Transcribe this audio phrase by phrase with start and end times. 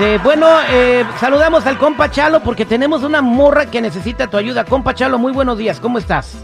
[0.00, 4.64] Este, bueno, eh, saludamos al compa Chalo porque tenemos una morra que necesita tu ayuda.
[4.64, 6.42] Compa Chalo, muy buenos días, ¿cómo estás?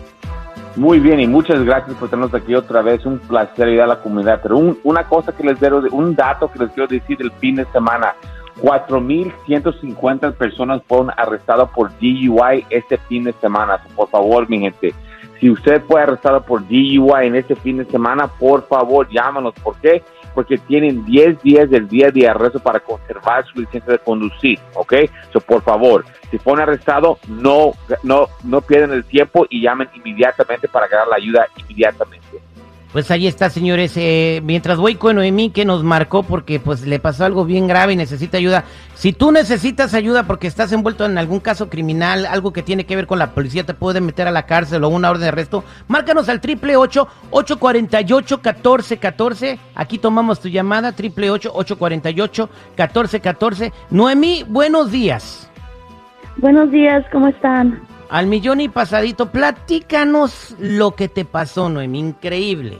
[0.76, 3.06] Muy bien y muchas gracias por tenernos aquí otra vez.
[3.06, 4.40] Un placer ayudar a la comunidad.
[4.42, 7.64] Pero una cosa que les quiero, un dato que les quiero decir del fin de
[7.72, 8.14] semana.
[8.60, 13.78] 4.150 personas fueron arrestadas por DUI este fin de semana.
[13.94, 14.92] Por favor, mi gente,
[15.40, 19.54] si usted fue arrestado por DUI en este fin de semana, por favor, llámanos.
[19.62, 20.02] ¿Por qué?
[20.36, 24.94] Porque tienen 10 días del día de arresto para conservar su licencia de conducir, ¿ok?
[25.32, 30.68] So, por favor, si fueron arrestados, no, no, no pierden el tiempo y llamen inmediatamente
[30.68, 32.26] para ganar la ayuda inmediatamente.
[32.92, 33.92] Pues ahí está, señores.
[33.96, 37.92] Eh, mientras voy con Noemí, que nos marcó porque pues le pasó algo bien grave
[37.92, 38.64] y necesita ayuda.
[38.94, 42.96] Si tú necesitas ayuda porque estás envuelto en algún caso criminal, algo que tiene que
[42.96, 45.62] ver con la policía, te puede meter a la cárcel o una orden de arresto,
[45.88, 49.58] márcanos al triple ocho ocho cuarenta y ocho catorce catorce.
[49.74, 53.74] Aquí tomamos tu llamada, triple ocho ocho cuarenta y ocho catorce catorce.
[53.90, 55.50] Noemí, buenos días.
[56.38, 57.82] Buenos días, ¿cómo están?
[58.08, 62.78] Al millón y pasadito, platícanos lo que te pasó, Noemí, increíble.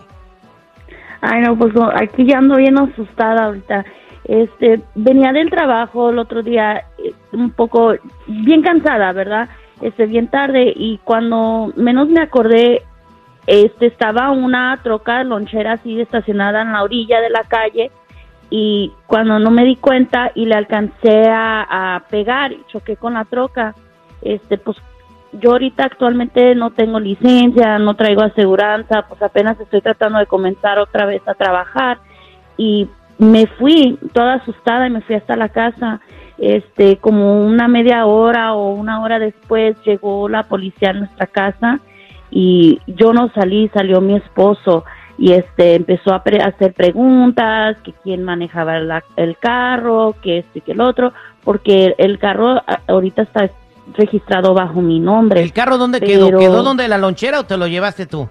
[1.21, 3.85] Ay, no, pues aquí ya ando bien asustada ahorita.
[4.25, 7.95] Este, venía del trabajo el otro día eh, un poco
[8.27, 9.49] bien cansada, ¿verdad?
[9.81, 12.83] Este, bien tarde y cuando menos me acordé,
[13.47, 17.91] este, estaba una troca lonchera así estacionada en la orilla de la calle
[18.51, 23.25] y cuando no me di cuenta y le alcancé a, a pegar choqué con la
[23.25, 23.75] troca,
[24.23, 24.77] este, pues
[25.33, 30.79] yo ahorita actualmente no tengo licencia, no traigo aseguranza, pues apenas estoy tratando de comenzar
[30.79, 31.99] otra vez a trabajar
[32.57, 32.89] y
[33.19, 36.01] me fui toda asustada y me fui hasta la casa.
[36.39, 41.81] Este, como una media hora o una hora después llegó la policía a nuestra casa
[42.31, 44.85] y yo no salí, salió mi esposo
[45.19, 48.77] y este empezó a hacer preguntas, que quién manejaba
[49.17, 51.13] el carro, que este y que el otro,
[51.43, 53.51] porque el carro ahorita está
[53.95, 55.43] registrado bajo mi nombre.
[55.43, 56.37] ¿El carro dónde quedó?
[56.39, 58.29] ¿Quedó donde la lonchera o te lo llevaste tú?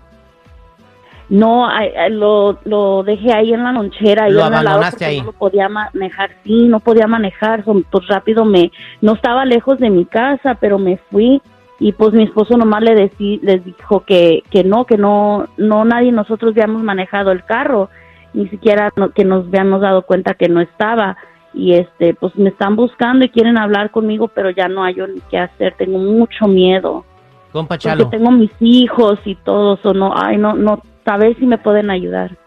[1.27, 1.67] No,
[2.11, 4.29] lo, lo dejé ahí en la lonchera.
[4.29, 5.21] Lo abandonaste ahí.
[5.21, 7.63] No podía manejar, sí, no podía manejar.
[7.63, 8.71] Pues rápido me,
[9.01, 11.41] no estaba lejos de mi casa, pero me fui
[11.79, 15.83] y pues mi esposo nomás le decí, les dijo que, que no, que no, no
[15.83, 17.89] nadie nosotros habíamos manejado el carro,
[18.33, 21.17] ni siquiera que nos habíamos dado cuenta que no estaba
[21.55, 25.21] y este pues me están buscando y quieren hablar conmigo pero ya no hay ni
[25.29, 27.05] qué hacer tengo mucho miedo
[27.51, 28.03] Compa Chalo.
[28.03, 31.89] porque tengo mis hijos y todo eso no ay no no saber si me pueden
[31.89, 32.37] ayudar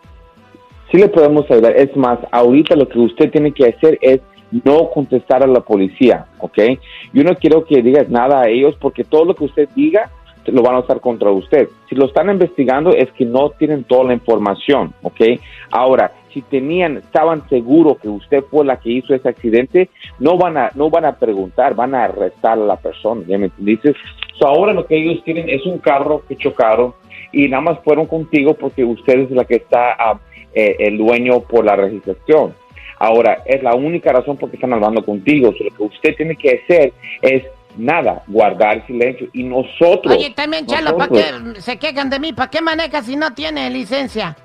[0.91, 4.20] sí le podemos ayudar es más ahorita lo que usted tiene que hacer es
[4.64, 6.58] no contestar a la policía ¿ok?
[7.12, 10.10] yo no quiero que digas nada a ellos porque todo lo que usted diga
[10.53, 11.69] lo van a usar contra usted.
[11.88, 15.20] Si lo están investigando es que no tienen toda la información, ¿ok?
[15.70, 20.56] Ahora, si tenían, estaban seguros que usted fue la que hizo ese accidente, no van
[20.56, 23.97] a, no van a preguntar, van a arrestar a la persona, ¿ya me entiendes?
[24.41, 26.94] ahora lo que ellos tienen es un carro que chocaron
[27.32, 30.20] y nada más fueron contigo porque usted es la que está ah,
[30.54, 32.54] eh, el dueño por la registración.
[33.00, 35.53] Ahora, es la única razón por qué están hablando contigo.
[35.59, 36.92] lo que usted tiene que hacer
[37.22, 37.44] es
[37.76, 39.28] nada, guardar silencio.
[39.32, 40.16] Y nosotros.
[40.16, 42.32] Oye, también, Chalo, ¿para qué se quejan de mí?
[42.32, 44.36] ¿Para qué maneja si no tiene licencia?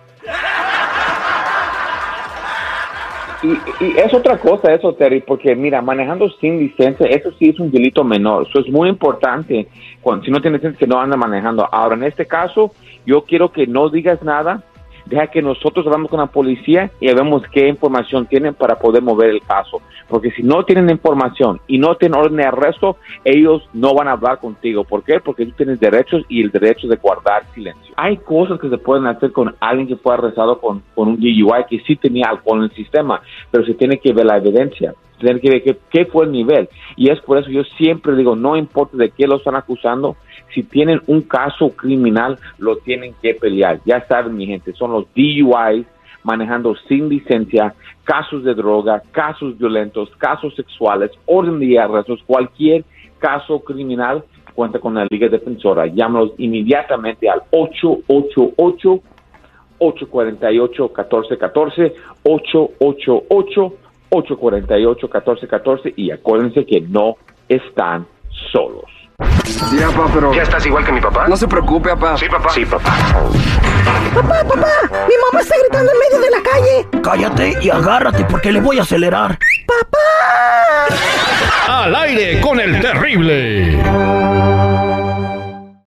[3.43, 7.71] Y, es otra cosa eso, Terry, porque mira, manejando sin licencia, eso sí es un
[7.71, 8.47] delito menor.
[8.47, 9.67] Eso es muy importante.
[10.01, 11.67] Cuando, si no tienes licencia, que no anda manejando.
[11.71, 12.71] Ahora, en este caso,
[13.05, 14.63] yo quiero que no digas nada
[15.05, 19.29] deja que nosotros hablamos con la policía y vemos qué información tienen para poder mover
[19.29, 19.81] el caso.
[20.07, 24.13] Porque si no tienen información y no tienen orden de arresto, ellos no van a
[24.13, 24.83] hablar contigo.
[24.83, 25.19] ¿Por qué?
[25.19, 27.93] Porque tú tienes derechos y el derecho de guardar silencio.
[27.95, 31.65] Hay cosas que se pueden hacer con alguien que fue arrestado con, con un DUI
[31.69, 33.21] que sí tenía alcohol en el sistema,
[33.51, 36.69] pero se tiene que ver la evidencia tener que ver qué, fue el nivel.
[36.95, 40.15] Y es por eso yo siempre digo, no importa de qué lo están acusando,
[40.53, 43.79] si tienen un caso criminal, lo tienen que pelear.
[43.85, 45.85] Ya saben, mi gente, son los DUIs
[46.23, 47.73] manejando sin licencia,
[48.03, 52.85] casos de droga, casos violentos, casos sexuales, orden de arrestos, cualquier
[53.19, 54.23] caso criminal,
[54.53, 55.87] cuenta con la Liga Defensora.
[55.87, 59.01] Llámanos inmediatamente al 888
[59.79, 61.93] 848 1414
[62.23, 63.73] 888
[64.13, 67.15] 848-1414 y acuérdense que no
[67.49, 68.07] están
[68.51, 68.85] solos.
[69.45, 70.33] Sí, papá, pero...
[70.33, 71.27] ¿Ya estás igual que mi papá?
[71.27, 72.17] No se preocupe, papá.
[72.17, 72.49] Sí, papá.
[72.49, 72.93] Sí, papá.
[74.13, 74.67] Papá, papá,
[75.07, 76.87] mi mamá está gritando en medio de la calle.
[77.01, 79.37] Cállate y agárrate porque le voy a acelerar.
[79.67, 79.97] ¡Papá!
[81.67, 84.32] Al aire con el terrible.